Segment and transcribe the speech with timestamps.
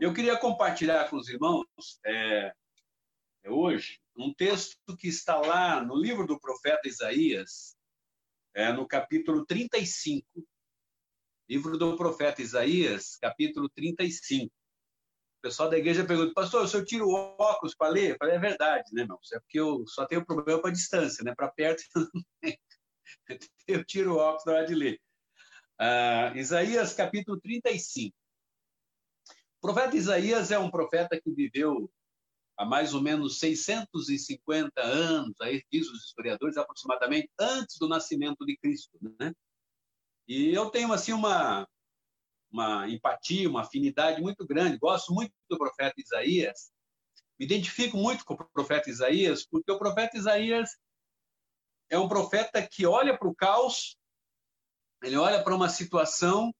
[0.00, 1.66] Eu queria compartilhar com os irmãos
[2.06, 2.54] é,
[3.44, 7.76] é hoje um texto que está lá no livro do profeta Isaías,
[8.54, 10.26] é, no capítulo 35.
[11.46, 14.46] Livro do profeta Isaías, capítulo 35.
[14.46, 18.12] O pessoal da igreja pergunta, pastor, o senhor tira o óculos para ler?
[18.12, 19.18] Eu falei, é verdade, né, irmão?
[19.34, 21.34] É porque eu só tenho problema para distância, né?
[21.34, 21.82] Para perto
[23.68, 24.98] eu tiro o óculos na hora de ler.
[25.78, 28.16] Uh, Isaías, capítulo 35.
[29.60, 31.90] O profeta Isaías é um profeta que viveu
[32.56, 38.56] há mais ou menos 650 anos, aí diz os historiadores, aproximadamente antes do nascimento de
[38.56, 39.34] Cristo, né?
[40.26, 41.68] E eu tenho assim uma
[42.52, 46.72] uma empatia, uma afinidade muito grande, gosto muito do profeta Isaías.
[47.38, 50.76] Me identifico muito com o profeta Isaías, porque o profeta Isaías
[51.88, 53.96] é um profeta que olha para o caos,
[55.02, 56.52] ele olha para uma situação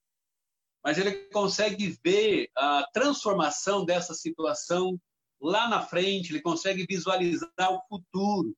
[0.83, 4.99] mas ele consegue ver a transformação dessa situação
[5.41, 8.55] lá na frente, ele consegue visualizar o futuro.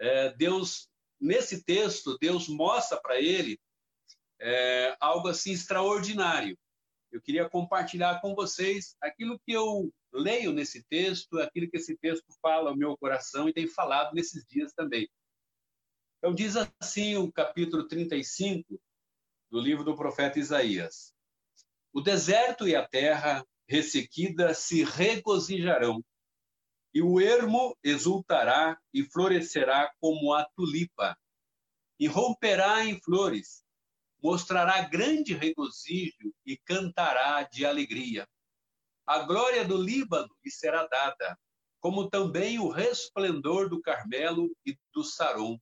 [0.00, 0.88] É, Deus,
[1.20, 3.58] nesse texto, Deus mostra para ele
[4.40, 6.58] é, algo assim extraordinário.
[7.12, 12.26] Eu queria compartilhar com vocês aquilo que eu leio nesse texto, aquilo que esse texto
[12.42, 15.08] fala ao meu coração e tem falado nesses dias também.
[16.18, 18.80] Então, diz assim o capítulo 35
[19.50, 21.13] do livro do profeta Isaías.
[21.96, 26.04] O deserto e a terra ressequida se regozijarão,
[26.92, 31.16] e o ermo exultará e florescerá como a tulipa,
[32.00, 33.64] e romperá em flores,
[34.20, 38.28] mostrará grande regozijo e cantará de alegria.
[39.06, 41.38] A glória do Líbano lhe será dada,
[41.78, 45.60] como também o resplendor do Carmelo e do Saron.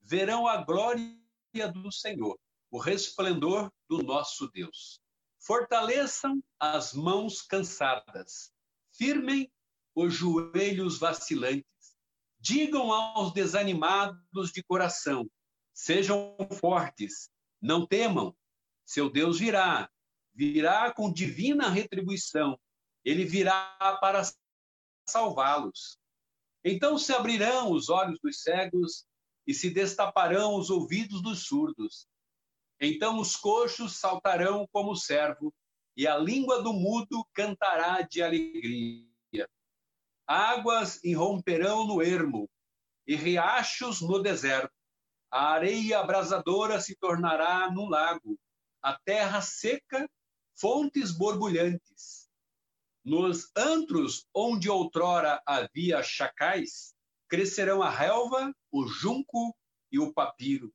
[0.00, 1.12] Verão a glória
[1.74, 2.38] do Senhor,
[2.70, 5.04] o resplendor do nosso Deus.
[5.46, 8.52] Fortaleçam as mãos cansadas,
[8.92, 9.48] firmem
[9.94, 11.64] os joelhos vacilantes.
[12.40, 15.30] Digam aos desanimados de coração:
[15.72, 17.30] sejam fortes,
[17.62, 18.36] não temam.
[18.84, 19.88] Seu Deus virá,
[20.34, 22.58] virá com divina retribuição.
[23.04, 24.22] Ele virá para
[25.08, 25.96] salvá-los.
[26.64, 29.06] Então se abrirão os olhos dos cegos
[29.46, 32.08] e se destaparão os ouvidos dos surdos.
[32.80, 35.52] Então os coxos saltarão como o servo,
[35.96, 39.48] e a língua do mudo cantará de alegria.
[40.26, 42.50] Águas irromperão no ermo,
[43.06, 44.74] e riachos no deserto.
[45.30, 48.38] A areia abrasadora se tornará num lago,
[48.82, 50.08] a terra seca,
[50.54, 52.28] fontes borbulhantes.
[53.04, 56.94] Nos antros onde outrora havia chacais,
[57.28, 59.56] crescerão a relva, o junco
[59.90, 60.72] e o papiro.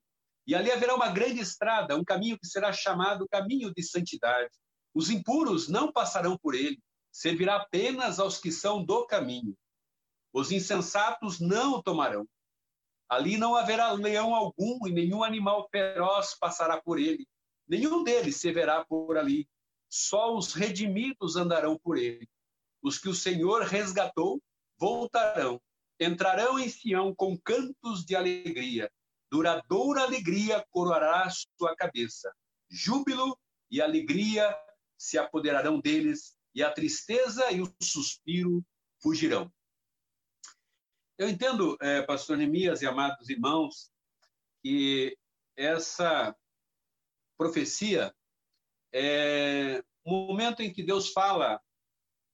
[0.52, 4.50] E ali haverá uma grande estrada, um caminho que será chamado caminho de santidade.
[4.94, 6.78] Os impuros não passarão por ele,
[7.10, 9.58] servirá apenas aos que são do caminho.
[10.34, 12.28] Os insensatos não o tomarão.
[13.08, 17.26] Ali não haverá leão algum e nenhum animal feroz passará por ele.
[17.66, 19.48] Nenhum deles se verá por ali.
[19.90, 22.28] Só os redimidos andarão por ele.
[22.82, 24.44] Os que o Senhor resgatou
[24.78, 25.62] voltarão,
[25.98, 28.92] entrarão em Sião com cantos de alegria
[29.32, 32.32] duradoura alegria coroará sua cabeça.
[32.70, 34.54] Júbilo e alegria
[34.98, 38.64] se apoderarão deles, e a tristeza e o suspiro
[39.02, 39.52] fugirão.
[41.18, 43.90] Eu entendo, é, pastor Neemias e amados irmãos,
[44.62, 45.18] que
[45.56, 46.36] essa
[47.38, 48.14] profecia
[48.94, 51.62] é o momento em que Deus fala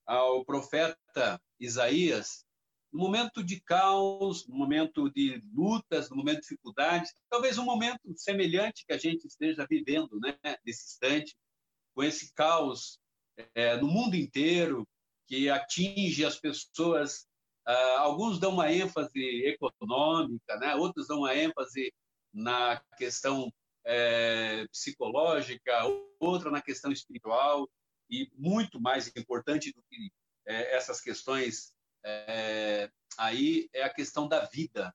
[0.04, 2.44] ao profeta Isaías
[2.92, 8.00] no momento de caos, no momento de lutas, no momento de dificuldades, talvez um momento
[8.16, 11.36] semelhante que a gente esteja vivendo né, nesse instante,
[11.94, 12.98] com esse caos
[13.54, 14.86] é, no mundo inteiro,
[15.26, 17.26] que atinge as pessoas.
[17.66, 20.74] Uh, alguns dão uma ênfase econômica, né?
[20.74, 21.92] outros dão uma ênfase
[22.32, 23.52] na questão
[23.84, 25.84] é, psicológica,
[26.18, 27.68] outra na questão espiritual,
[28.10, 30.10] e muito mais importante do que
[30.46, 31.74] é, essas questões
[32.08, 34.94] é, aí é a questão da vida.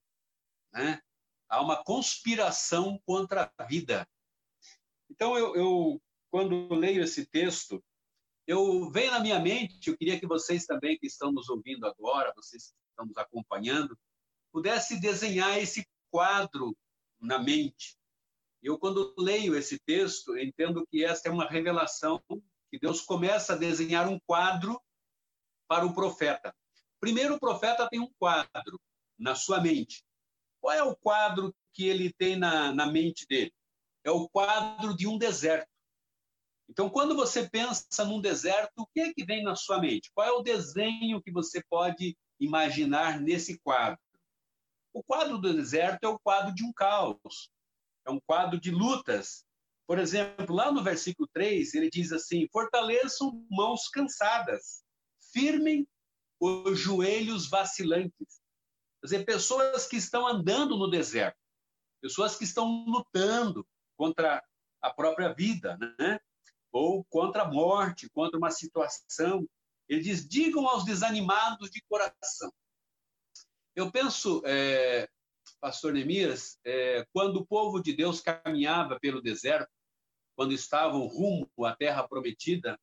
[0.72, 1.00] Né?
[1.48, 4.08] Há uma conspiração contra a vida.
[5.10, 7.82] Então, eu, eu, quando leio esse texto,
[8.46, 12.32] eu venho na minha mente, eu queria que vocês também que estão nos ouvindo agora,
[12.34, 13.96] vocês que estão nos acompanhando,
[14.52, 16.76] pudessem desenhar esse quadro
[17.20, 17.96] na mente.
[18.62, 22.22] Eu, quando leio esse texto, entendo que essa é uma revelação
[22.70, 24.80] que Deus começa a desenhar um quadro
[25.68, 26.54] para o profeta.
[27.04, 28.80] Primeiro, o profeta tem um quadro
[29.18, 30.02] na sua mente.
[30.58, 33.52] Qual é o quadro que ele tem na, na mente dele?
[34.02, 35.68] É o quadro de um deserto.
[36.66, 40.10] Então, quando você pensa num deserto, o que é que vem na sua mente?
[40.14, 44.00] Qual é o desenho que você pode imaginar nesse quadro?
[44.90, 47.50] O quadro do deserto é o quadro de um caos,
[48.06, 49.44] é um quadro de lutas.
[49.86, 54.82] Por exemplo, lá no versículo 3, ele diz assim: Fortaleçam mãos cansadas,
[55.34, 55.86] firmem
[56.44, 58.42] os joelhos vacilantes.
[59.00, 61.38] Quer dizer, pessoas que estão andando no deserto,
[62.00, 64.42] pessoas que estão lutando contra
[64.80, 66.18] a própria vida, né?
[66.72, 69.48] ou contra a morte, contra uma situação.
[69.88, 72.52] Ele diz: digam aos desanimados de coração.
[73.76, 75.08] Eu penso, é,
[75.60, 79.70] pastor Neemias, é, quando o povo de Deus caminhava pelo deserto,
[80.36, 82.78] quando estavam rumo à terra prometida,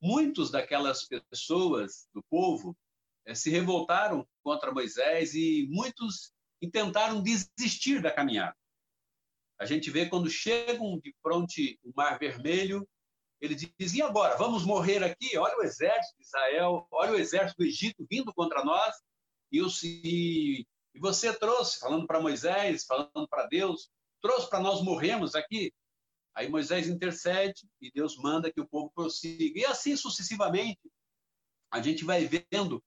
[0.00, 2.76] muitos daquelas pessoas do povo
[3.34, 6.32] se revoltaram contra Moisés e muitos
[6.72, 8.56] tentaram desistir da caminhada.
[9.58, 12.86] A gente vê quando chegam de fronte o Mar Vermelho,
[13.40, 14.36] ele diz: e agora?
[14.36, 15.36] Vamos morrer aqui?
[15.36, 18.94] Olha o exército de Israel, olha o exército do Egito vindo contra nós.
[19.52, 23.90] E, eu, e, e você trouxe, falando para Moisés, falando para Deus,
[24.20, 25.72] trouxe para nós morrermos aqui.
[26.34, 29.58] Aí Moisés intercede e Deus manda que o povo prossiga.
[29.58, 30.80] E assim sucessivamente,
[31.70, 32.82] a gente vai vendo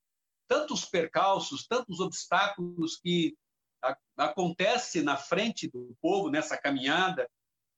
[0.49, 3.37] tantos percalços, tantos obstáculos que
[4.17, 7.29] acontece na frente do povo nessa caminhada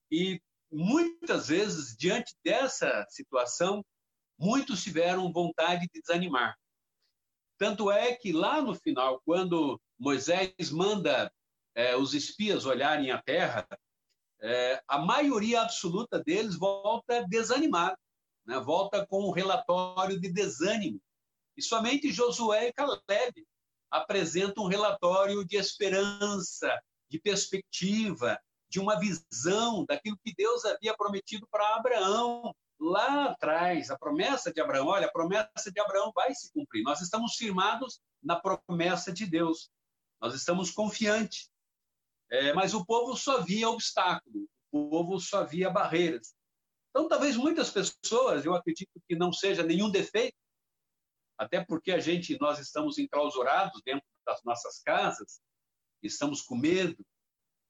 [0.09, 0.41] e
[0.71, 3.85] muitas vezes, diante dessa situação,
[4.39, 6.57] muitos tiveram vontade de desanimar.
[7.59, 11.31] Tanto é que lá no final, quando Moisés manda
[11.75, 13.67] é, os espias olharem a terra,
[14.41, 17.97] é, a maioria absoluta deles volta desanimada,
[18.45, 18.59] né?
[18.59, 20.99] volta com um relatório de desânimo.
[21.57, 23.45] E somente Josué e Caleb
[23.89, 28.39] apresentam um relatório de esperança, de perspectiva,
[28.69, 33.91] de uma visão daquilo que Deus havia prometido para Abraão lá atrás.
[33.91, 36.83] A promessa de Abraão, olha, a promessa de Abraão vai se cumprir.
[36.83, 39.69] Nós estamos firmados na promessa de Deus.
[40.21, 41.49] Nós estamos confiantes.
[42.31, 46.33] É, mas o povo só via obstáculo, o povo só via barreiras.
[46.89, 50.35] Então, talvez muitas pessoas, eu acredito que não seja nenhum defeito,
[51.41, 55.41] até porque a gente, nós estamos enclausurados dentro das nossas casas,
[56.03, 57.03] estamos com medo,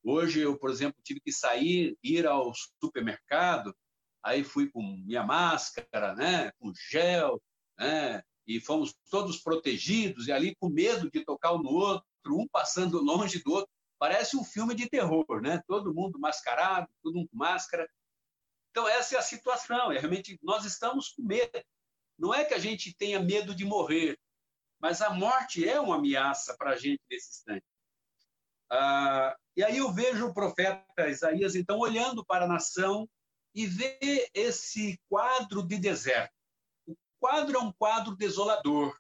[0.03, 2.51] Hoje eu, por exemplo, tive que sair, ir ao
[2.81, 3.75] supermercado,
[4.23, 7.41] aí fui com minha máscara, né, com gel,
[7.77, 12.47] né, e fomos todos protegidos e ali com medo de tocar um no outro, um
[12.47, 13.69] passando longe do outro.
[13.99, 15.61] Parece um filme de terror, né?
[15.67, 17.87] Todo mundo mascarado, todo mundo com máscara.
[18.71, 19.91] Então essa é a situação.
[19.91, 21.51] É realmente nós estamos com medo.
[22.21, 24.15] Não é que a gente tenha medo de morrer,
[24.79, 27.65] mas a morte é uma ameaça para a gente nesse instante.
[28.69, 33.09] Ah, e aí eu vejo o profeta Isaías, então, olhando para a nação
[33.55, 36.31] e vê esse quadro de deserto.
[36.85, 38.95] O quadro é um quadro desolador.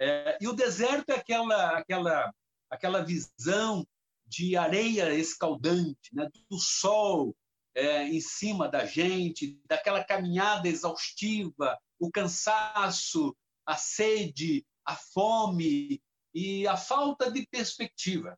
[0.00, 2.32] É, e o deserto é aquela, aquela,
[2.70, 3.84] aquela visão
[4.24, 7.34] de areia escaldante, né, do sol
[7.74, 13.32] é, em cima da gente, daquela caminhada exaustiva, o cansaço,
[13.64, 16.02] a sede, a fome
[16.34, 18.36] e a falta de perspectiva.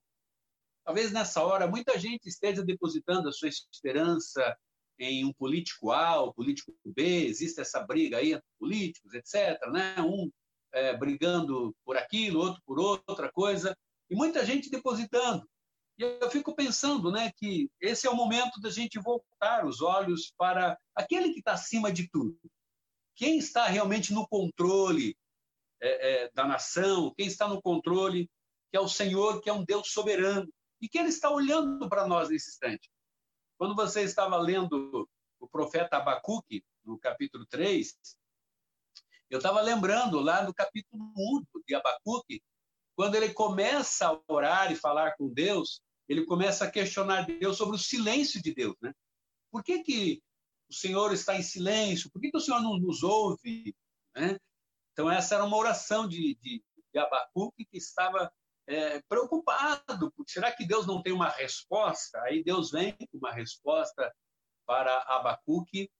[0.85, 4.55] Talvez nessa hora muita gente esteja depositando a sua esperança
[4.99, 9.59] em um político A ou político B, existe essa briga aí entre políticos, etc.
[9.73, 9.97] Né?
[9.99, 10.31] Um
[10.71, 13.75] é, brigando por aquilo, outro por outra coisa,
[14.11, 15.49] e muita gente depositando.
[15.99, 20.35] E eu fico pensando né, que esse é o momento da gente voltar os olhos
[20.37, 22.39] para aquele que está acima de tudo.
[23.15, 25.17] Quem está realmente no controle
[25.81, 28.31] é, é, da nação, quem está no controle,
[28.71, 32.07] que é o Senhor, que é um Deus soberano, e que ele está olhando para
[32.07, 32.91] nós nesse instante.
[33.57, 37.97] Quando você estava lendo o profeta Abacuque, no capítulo 3,
[39.31, 42.43] eu estava lembrando lá no capítulo 1 de Abacuque,
[42.95, 47.77] quando ele começa a orar e falar com Deus, ele começa a questionar Deus sobre
[47.77, 48.77] o silêncio de Deus.
[48.81, 48.93] Né?
[49.51, 50.23] Por que, que
[50.75, 52.11] o Senhor está em silêncio?
[52.11, 53.75] Por que, que o Senhor não nos ouve?
[54.15, 54.37] Né?
[54.93, 56.63] Então, essa era uma oração de, de,
[56.93, 58.31] de Abacuque que estava
[58.67, 62.21] é, preocupado, será que Deus não tem uma resposta?
[62.23, 64.13] Aí Deus vem com uma resposta
[64.67, 65.91] para Abacuque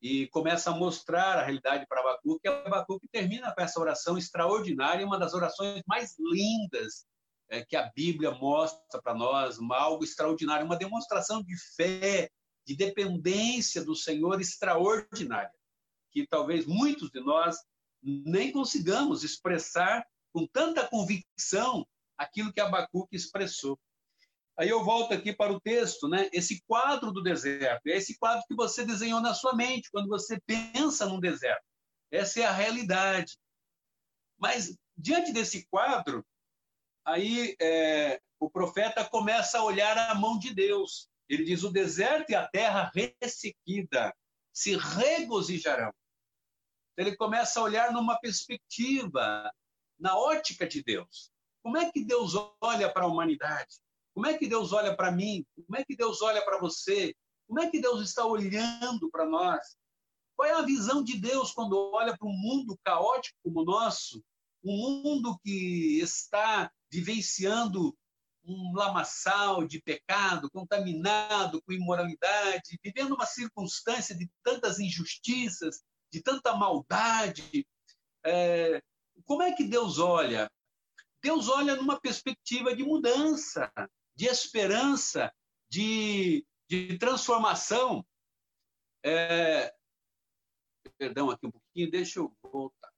[0.00, 2.46] e começa a mostrar a realidade para Abacuque.
[2.46, 7.06] E Abacuque termina com essa oração extraordinária, uma das orações mais lindas
[7.48, 12.28] é, que a Bíblia mostra para nós, algo extraordinário, uma demonstração de fé,
[12.66, 15.52] de dependência do Senhor extraordinária,
[16.10, 17.56] que talvez muitos de nós
[18.02, 23.78] nem consigamos expressar com tanta convicção aquilo que Abacuque expressou.
[24.56, 26.28] Aí eu volto aqui para o texto, né?
[26.32, 30.40] Esse quadro do deserto, é esse quadro que você desenhou na sua mente quando você
[30.46, 31.64] pensa num deserto.
[32.10, 33.36] Essa é a realidade.
[34.38, 36.24] Mas diante desse quadro,
[37.04, 41.08] aí é, o profeta começa a olhar a mão de Deus.
[41.28, 44.14] Ele diz: o deserto e a terra ressequida
[44.52, 45.92] se regozijarão.
[46.96, 49.50] Ele começa a olhar numa perspectiva,
[49.98, 51.30] na ótica de Deus.
[51.62, 53.80] Como é que Deus olha para a humanidade?
[54.14, 55.44] Como é que Deus olha para mim?
[55.66, 57.14] Como é que Deus olha para você?
[57.48, 59.76] Como é que Deus está olhando para nós?
[60.36, 64.22] Qual é a visão de Deus quando olha para um mundo caótico como o nosso?
[64.62, 67.96] Um mundo que está vivenciando
[68.46, 75.82] um lamaçal de pecado, contaminado com imoralidade, vivendo uma circunstância de tantas injustiças,
[76.12, 77.66] de tanta maldade.
[78.24, 78.82] É,
[79.24, 80.50] como é que Deus olha?
[81.22, 83.72] Deus olha numa perspectiva de mudança,
[84.14, 85.32] de esperança,
[85.70, 88.04] de, de transformação.
[89.02, 89.74] É,
[90.98, 92.92] perdão aqui um pouquinho, deixa eu voltar.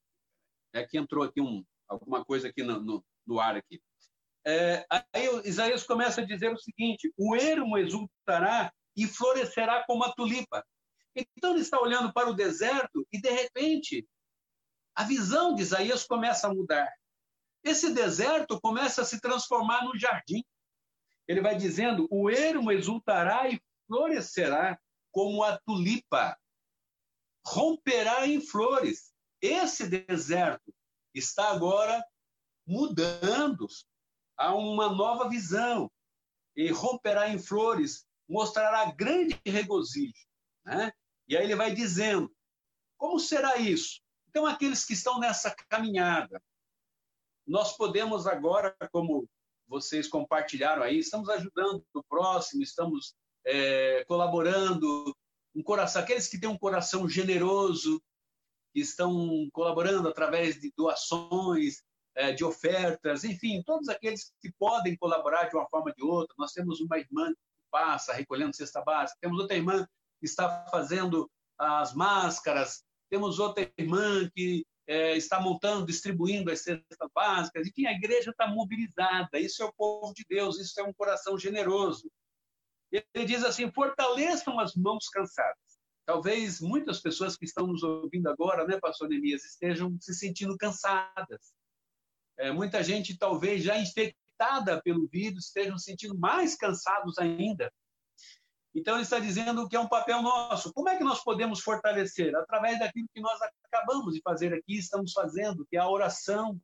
[0.73, 3.81] É que entrou aqui um, alguma coisa aqui no, no, no ar aqui.
[4.49, 10.13] É, aí Isaías começa a dizer o seguinte: o ermo exultará e florescerá como a
[10.13, 10.65] tulipa.
[11.13, 14.07] Então ele está olhando para o deserto e de repente
[14.95, 16.89] a visão de Isaías começa a mudar.
[17.61, 20.41] Esse deserto começa a se transformar no jardim.
[21.27, 24.79] Ele vai dizendo: o ermo exultará e florescerá
[25.11, 26.39] como a tulipa,
[27.45, 29.11] romperá em flores.
[29.41, 30.73] Esse deserto
[31.13, 32.01] está agora
[32.65, 33.67] mudando
[34.37, 35.91] a uma nova visão
[36.55, 40.27] e romperá em flores, mostrará grande regozijo.
[40.65, 40.91] Né?
[41.27, 42.31] E aí ele vai dizendo:
[42.97, 44.01] como será isso?
[44.29, 46.41] Então, aqueles que estão nessa caminhada,
[47.45, 49.27] nós podemos agora, como
[49.67, 53.15] vocês compartilharam aí, estamos ajudando o próximo, estamos
[53.45, 55.15] é, colaborando,
[55.55, 58.01] um coração, aqueles que têm um coração generoso,
[58.73, 61.83] que estão colaborando através de doações,
[62.35, 66.35] de ofertas, enfim, todos aqueles que podem colaborar de uma forma ou de outra.
[66.37, 67.37] Nós temos uma irmã que
[67.71, 69.85] passa recolhendo cesta básica, temos outra irmã
[70.19, 77.09] que está fazendo as máscaras, temos outra irmã que é, está montando, distribuindo as cestas
[77.13, 80.93] básicas, enfim, a igreja está mobilizada, isso é o povo de Deus, isso é um
[80.93, 82.09] coração generoso.
[82.91, 85.57] Ele diz assim: fortaleçam as mãos cansadas.
[86.05, 91.51] Talvez muitas pessoas que estão nos ouvindo agora, né, pastor Neemias, estejam se sentindo cansadas.
[92.37, 97.71] É, muita gente, talvez já infectada pelo vírus, estejam sentindo mais cansados ainda.
[98.75, 100.71] Então, ele está dizendo que é um papel nosso.
[100.71, 102.35] Como é que nós podemos fortalecer?
[102.35, 106.61] Através daquilo que nós acabamos de fazer aqui, estamos fazendo, que é a oração,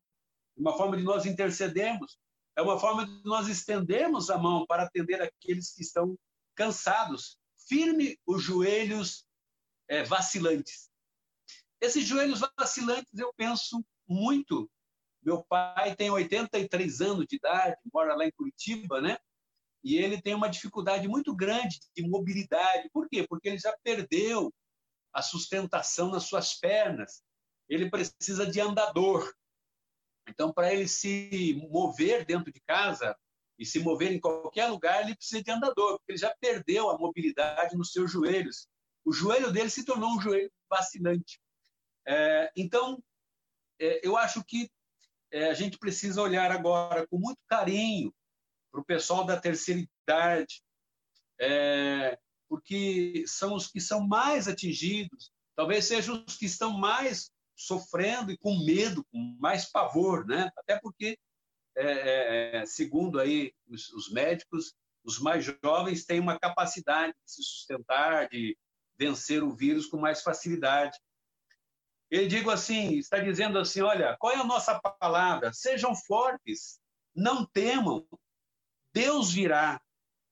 [0.56, 2.20] uma forma de nós intercedermos,
[2.56, 6.16] é uma forma de nós estendermos a mão para atender aqueles que estão
[6.56, 7.40] cansados.
[7.68, 9.26] Firme os joelhos
[9.88, 10.92] é, vacilantes.
[11.82, 14.70] Esses joelhos vacilantes, eu penso muito.
[15.26, 19.18] Meu pai tem 83 anos de idade, mora lá em Curitiba, né?
[19.84, 22.90] E ele tem uma dificuldade muito grande de mobilidade.
[22.92, 23.26] Por quê?
[23.28, 24.54] Porque ele já perdeu
[25.14, 27.22] a sustentação nas suas pernas.
[27.70, 29.32] Ele precisa de andador.
[30.28, 33.16] Então, para ele se mover dentro de casa
[33.60, 36.98] e se mover em qualquer lugar, ele precisa de andador, porque ele já perdeu a
[36.98, 38.68] mobilidade nos seus joelhos.
[39.06, 41.40] O joelho dele se tornou um joelho vacilante.
[42.08, 43.04] É, então,
[43.80, 44.70] é, eu acho que
[45.34, 48.14] é, a gente precisa olhar agora com muito carinho
[48.72, 50.62] para o pessoal da terceira idade,
[51.42, 58.32] é, porque são os que são mais atingidos, talvez sejam os que estão mais sofrendo
[58.32, 60.52] e com medo, com mais pavor, né?
[60.56, 61.18] Até porque,
[61.76, 67.32] é, é, é segundo aí os, os, médicos, os mais jovens têm uma capacidade de
[67.32, 68.56] se sustentar, de
[68.98, 70.98] vencer o vírus com mais facilidade.
[72.14, 75.52] Ele digo assim, está dizendo assim, olha, qual é a nossa palavra?
[75.52, 76.80] Sejam fortes,
[77.16, 78.06] não temam,
[78.94, 79.82] Deus virá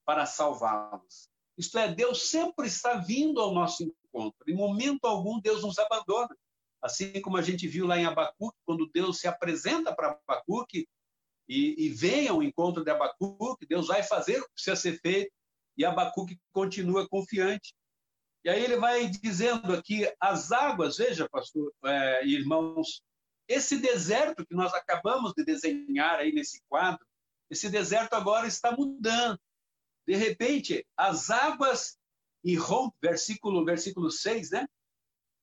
[0.05, 1.27] para salvá-los.
[1.57, 4.37] Isto é, Deus sempre está vindo ao nosso encontro.
[4.47, 6.37] Em momento algum, Deus nos abandona.
[6.83, 10.87] Assim como a gente viu lá em Abacuque, quando Deus se apresenta para Abacuque
[11.49, 15.33] e, e vem ao encontro de Abacuque, Deus vai fazer o que precisa ser feito
[15.75, 17.73] e Abacuque continua confiante.
[18.43, 23.03] E aí ele vai dizendo aqui, as águas, veja, pastor é, irmãos,
[23.47, 27.05] esse deserto que nós acabamos de desenhar aí nesse quadro,
[27.49, 29.39] esse deserto agora está mudando.
[30.07, 31.97] De repente, as águas
[32.43, 34.67] irrompem, versículo, versículo 6, né?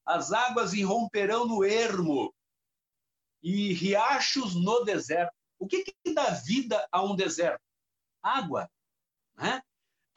[0.04, 2.34] As águas irromperão no ermo
[3.42, 5.32] e riachos no deserto.
[5.58, 7.62] O que, que dá vida a um deserto?
[8.22, 8.68] Água.
[9.36, 9.62] Né?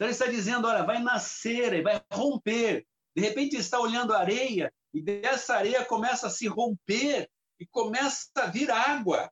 [0.01, 2.87] Então ele está dizendo, olha, vai nascer, vai romper.
[3.15, 7.29] De repente está olhando a areia e dessa areia começa a se romper
[7.59, 9.31] e começa a vir água.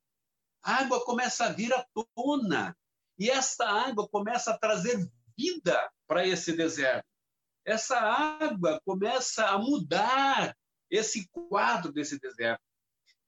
[0.62, 1.84] A água começa a vir à
[2.16, 2.78] tona.
[3.18, 7.08] E essa água começa a trazer vida para esse deserto.
[7.66, 10.56] Essa água começa a mudar
[10.88, 12.62] esse quadro desse deserto.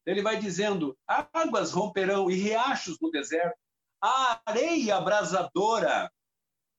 [0.06, 3.58] Ele vai dizendo: águas romperão e riachos no deserto,
[4.00, 6.08] a areia abrasadora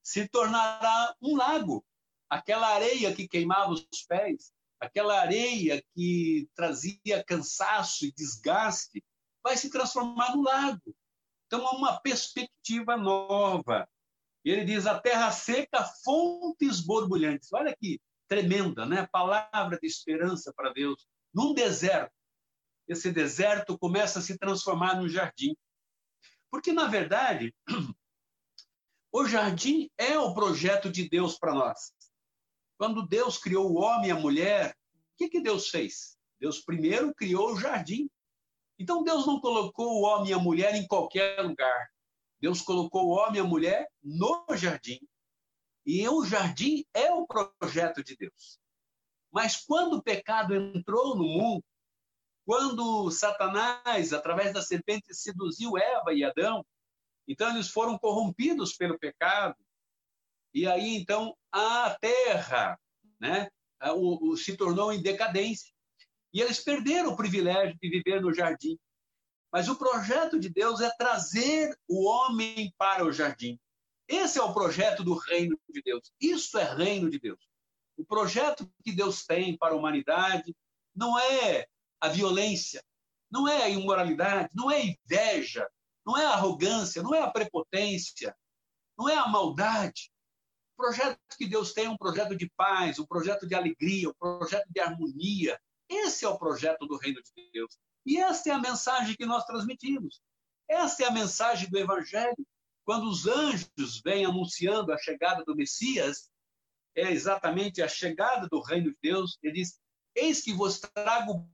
[0.02, 1.84] se tornará um lago.
[2.28, 9.04] Aquela areia que queimava os pés, aquela areia que trazia cansaço e desgaste,
[9.42, 10.96] vai se transformar no lago.
[11.46, 13.88] Então, há uma perspectiva nova.
[14.44, 17.52] Ele diz: a terra seca, fontes borbulhantes.
[17.52, 19.06] Olha que tremenda, né?
[19.12, 21.06] Palavra de esperança para Deus.
[21.34, 22.12] Num deserto,
[22.88, 25.54] esse deserto começa a se transformar num jardim.
[26.50, 27.54] Porque, na verdade,
[29.12, 31.92] o jardim é o projeto de Deus para nós.
[32.78, 36.16] Quando Deus criou o homem e a mulher, o que, que Deus fez?
[36.40, 38.10] Deus primeiro criou o jardim.
[38.78, 41.88] Então, Deus não colocou o homem e a mulher em qualquer lugar.
[42.40, 44.98] Deus colocou o homem e a mulher no jardim.
[45.84, 48.58] E o jardim é o projeto de Deus.
[49.30, 51.64] Mas quando o pecado entrou no mundo,
[52.44, 56.64] quando Satanás, através da serpente, seduziu Eva e Adão,
[57.26, 59.56] então eles foram corrompidos pelo pecado.
[60.54, 62.78] E aí, então, a terra
[63.20, 63.48] né,
[63.94, 65.72] o, o, se tornou em decadência.
[66.32, 68.78] E eles perderam o privilégio de viver no jardim.
[69.52, 73.58] Mas o projeto de Deus é trazer o homem para o jardim.
[74.08, 76.10] Esse é o projeto do reino de Deus.
[76.20, 77.38] Isso é reino de Deus.
[77.96, 80.54] O projeto que Deus tem para a humanidade
[80.94, 81.66] não é
[82.00, 82.82] a violência,
[83.30, 85.68] não é a imoralidade, não é a inveja,
[86.04, 88.36] não é a arrogância, não é a prepotência,
[88.98, 90.10] não é a maldade.
[90.74, 94.14] O projeto que Deus tem é um projeto de paz, um projeto de alegria, um
[94.14, 95.60] projeto de harmonia.
[95.88, 97.78] Esse é o projeto do reino de Deus.
[98.04, 100.20] E essa é a mensagem que nós transmitimos.
[100.68, 102.46] Essa é a mensagem do Evangelho.
[102.84, 106.30] Quando os anjos vêm anunciando a chegada do Messias,
[106.96, 109.38] é exatamente a chegada do reino de Deus.
[109.42, 109.78] Ele diz:
[110.14, 111.48] Eis que vos trago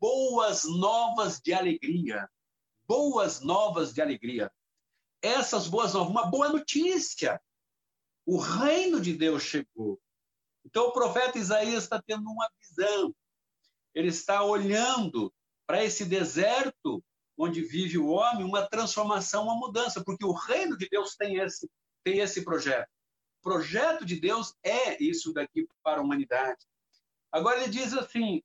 [0.00, 2.28] boas novas de alegria.
[2.88, 4.50] Boas novas de alegria.
[5.20, 7.40] Essas boas novas, uma boa notícia.
[8.24, 10.00] O reino de Deus chegou.
[10.64, 13.14] Então o profeta Isaías está tendo uma visão.
[13.94, 15.32] Ele está olhando
[15.66, 17.04] para esse deserto
[17.36, 21.70] onde vive o homem uma transformação, uma mudança, porque o reino de Deus tem esse,
[22.02, 22.88] tem esse projeto.
[23.40, 26.66] O projeto de Deus é isso daqui para a humanidade.
[27.30, 28.42] Agora ele diz assim: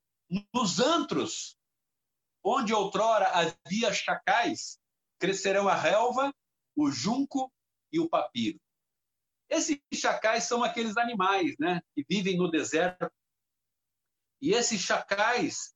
[0.52, 1.58] nos antros,
[2.44, 4.78] onde outrora havia chacais,
[5.18, 6.32] crescerão a relva,
[6.76, 7.50] o junco
[7.90, 8.60] e o papiro.
[9.48, 13.10] Esses chacais são aqueles animais né, que vivem no deserto.
[14.40, 15.74] E esses chacais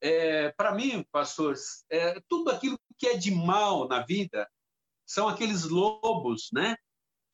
[0.00, 4.50] é, para mim, pastores, é, tudo aquilo que é de mal na vida
[5.06, 6.76] são aqueles lobos, né?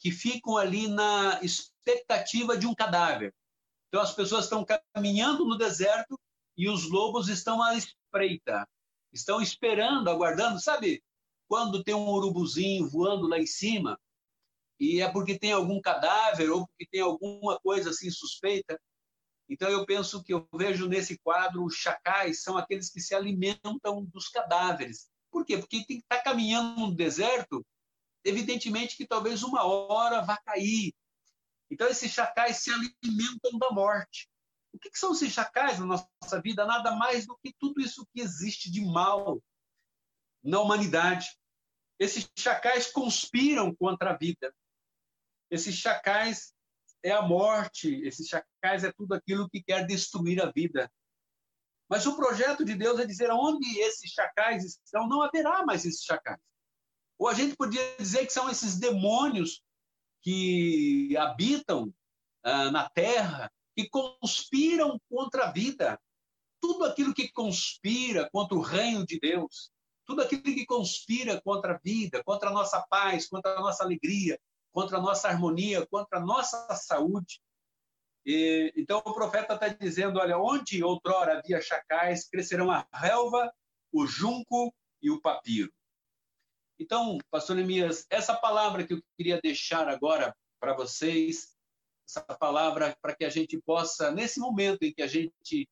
[0.01, 3.35] Que ficam ali na expectativa de um cadáver.
[3.89, 6.19] Então as pessoas estão caminhando no deserto
[6.57, 7.75] e os lobos estão à
[8.07, 8.67] espreita,
[9.13, 11.03] estão esperando, aguardando, sabe?
[11.49, 13.99] Quando tem um urubuzinho voando lá em cima
[14.79, 18.79] e é porque tem algum cadáver ou porque tem alguma coisa assim suspeita,
[19.49, 23.79] então, eu penso que eu vejo nesse quadro os chacais são aqueles que se alimentam
[24.13, 25.09] dos cadáveres.
[25.31, 25.57] Por quê?
[25.57, 27.65] Porque tem que estar tá caminhando no deserto,
[28.25, 30.93] evidentemente que talvez uma hora vá cair.
[31.71, 34.29] Então, esses chacais se alimentam da morte.
[34.77, 36.67] O que, que são esses chacais na nossa vida?
[36.67, 39.43] Nada mais do que tudo isso que existe de mal
[40.45, 41.35] na humanidade.
[41.99, 44.55] Esses chacais conspiram contra a vida.
[45.51, 46.53] Esses chacais
[47.03, 50.93] é a morte, esses chacais é tudo aquilo que quer destruir a vida.
[51.89, 56.03] Mas o projeto de Deus é dizer onde esses chacais estão, não haverá mais esses
[56.03, 56.41] chacais.
[57.19, 59.63] Ou a gente podia dizer que são esses demônios
[60.21, 61.95] que habitam
[62.43, 66.01] ah, na terra, que conspiram contra a vida.
[66.61, 69.71] Tudo aquilo que conspira contra o reino de Deus,
[70.07, 74.41] tudo aquilo que conspira contra a vida, contra a nossa paz, contra a nossa alegria,
[74.73, 77.41] contra a nossa harmonia, contra a nossa saúde.
[78.25, 83.53] E, então o profeta está dizendo: olha, onde outrora havia chacais, crescerão a relva,
[83.93, 85.73] o junco e o papiro.
[86.79, 91.56] Então, pastor Neemias, essa palavra que eu queria deixar agora para vocês,
[92.07, 95.69] essa palavra para que a gente possa, nesse momento em que a gente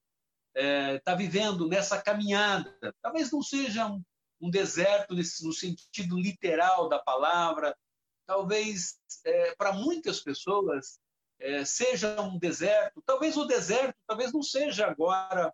[0.55, 4.03] está é, tá vivendo nessa caminhada, talvez não seja um,
[4.41, 7.77] um deserto nesse, no sentido literal da palavra,
[8.27, 10.99] talvez é, para muitas pessoas
[11.39, 13.03] é, seja um deserto.
[13.05, 15.53] Talvez o deserto, talvez não seja agora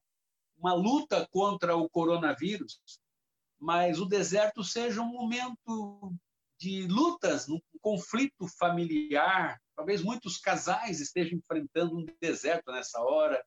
[0.57, 2.81] uma luta contra o coronavírus,
[3.59, 6.15] mas o deserto seja um momento
[6.61, 9.59] de lutas, um conflito familiar.
[9.75, 13.43] Talvez muitos casais estejam enfrentando um deserto nessa hora.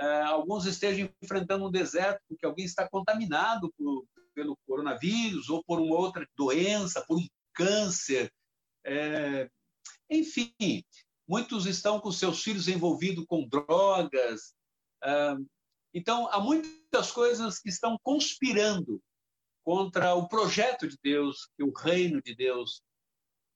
[0.00, 5.80] Uh, alguns estejam enfrentando um deserto porque alguém está contaminado por, pelo coronavírus ou por
[5.80, 8.30] uma outra doença, por um câncer.
[8.84, 9.50] É,
[10.08, 10.54] enfim,
[11.26, 14.54] muitos estão com seus filhos envolvidos com drogas.
[15.02, 15.44] Uh,
[15.92, 19.02] então, há muitas coisas que estão conspirando
[19.66, 22.84] contra o projeto de Deus, o reino de Deus.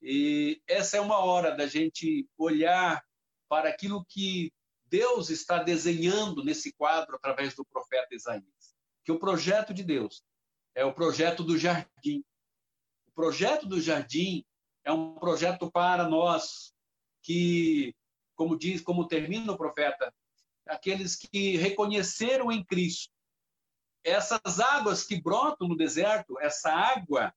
[0.02, 3.00] E essa é uma hora da gente olhar
[3.48, 4.52] para aquilo que
[4.86, 8.74] Deus está desenhando nesse quadro através do profeta Isaías.
[9.04, 10.24] Que o projeto de Deus
[10.74, 12.24] é o projeto do jardim.
[13.06, 14.44] O projeto do jardim
[14.82, 16.74] é um projeto para nós
[17.22, 17.94] que,
[18.34, 20.12] como diz, como termina o profeta,
[20.66, 23.12] aqueles que reconheceram em Cristo
[24.04, 27.34] essas águas que brotam no deserto, essa água,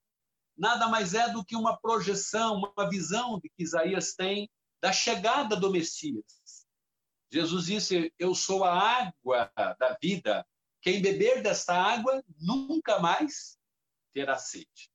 [0.56, 4.48] nada mais é do que uma projeção, uma visão de que Isaías tem
[4.80, 6.66] da chegada do Messias.
[7.30, 10.46] Jesus disse: Eu sou a água da vida.
[10.80, 13.58] Quem beber desta água nunca mais
[14.12, 14.90] terá sede.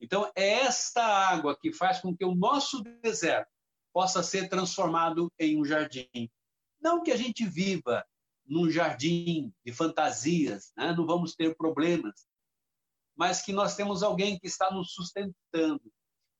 [0.00, 3.50] Então, é esta água que faz com que o nosso deserto
[3.92, 6.30] possa ser transformado em um jardim.
[6.80, 8.04] Não que a gente viva
[8.46, 10.92] num jardim de fantasias, né?
[10.96, 12.26] não vamos ter problemas,
[13.16, 15.82] mas que nós temos alguém que está nos sustentando,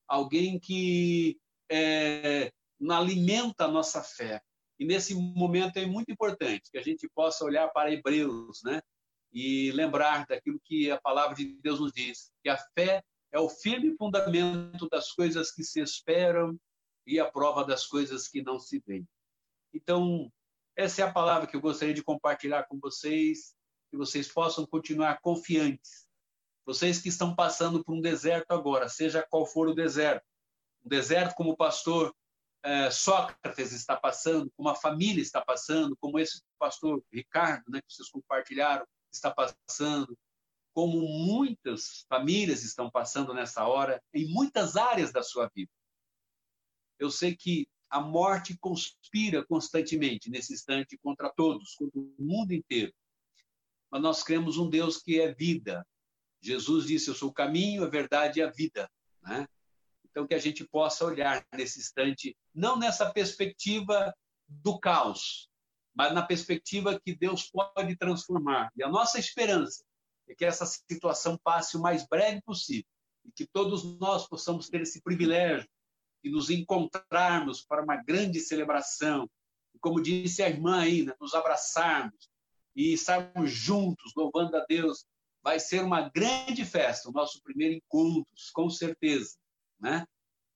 [0.07, 1.39] alguém que
[1.71, 2.53] é,
[2.91, 4.43] alimenta a nossa fé.
[4.79, 8.83] E nesse momento é muito importante que a gente possa olhar para Hebreus, né?
[9.33, 13.49] E lembrar daquilo que a palavra de Deus nos diz, que a fé é o
[13.49, 16.59] firme fundamento das coisas que se esperam
[17.07, 19.07] e a prova das coisas que não se veem.
[19.73, 20.31] Então,
[20.77, 23.55] essa é a palavra que eu gostaria de compartilhar com vocês,
[23.91, 26.07] que vocês possam continuar confiantes.
[26.67, 30.25] Vocês que estão passando por um deserto agora, seja qual for o deserto,
[30.85, 32.15] um deserto como o pastor
[32.63, 37.93] é, Sócrates está passando, como a família está passando, como esse pastor Ricardo, né, que
[37.93, 40.17] vocês compartilharam, está passando,
[40.73, 45.71] como muitas famílias estão passando nessa hora, em muitas áreas da sua vida.
[46.99, 52.93] Eu sei que a morte conspira constantemente nesse instante contra todos, contra o mundo inteiro.
[53.89, 55.87] Mas nós cremos um Deus que é vida.
[56.43, 58.91] Jesus disse: Eu sou o caminho, a verdade e a vida.
[59.23, 59.47] Né?
[60.05, 64.13] Então, que a gente possa olhar nesse instante, não nessa perspectiva
[64.49, 65.49] do caos,
[65.95, 68.73] mas na perspectiva que Deus pode transformar.
[68.77, 69.85] E a nossa esperança
[70.29, 72.91] é que essa situação passe o mais breve possível
[73.25, 75.69] e que todos nós possamos ter esse privilégio
[76.25, 79.31] e nos encontrarmos para uma grande celebração.
[79.75, 82.31] E como disse a irmã ainda, nos abraçarmos
[82.75, 85.05] e estarmos juntos, louvando a Deus.
[85.43, 89.37] Vai ser uma grande festa, o nosso primeiro encontro, com certeza.
[89.79, 90.07] Né?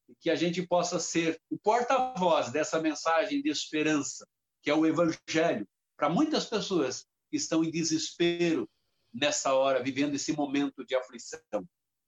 [0.08, 4.26] E que a gente possa ser o porta-voz dessa mensagem de esperança,
[4.62, 8.66] que é o Evangelho, para muitas pessoas que estão em desespero
[9.12, 11.40] nessa hora, vivendo esse momento de aflição.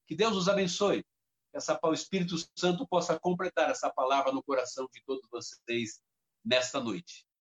[0.07, 1.05] Que Deus os abençoe
[1.53, 6.01] essa, o Espírito Santo possa completar essa palavra no coração de todos vocês
[6.45, 7.27] nesta noite.